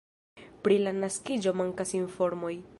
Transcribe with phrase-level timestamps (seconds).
[0.67, 2.55] Pri la naskiĝo mankas informoj.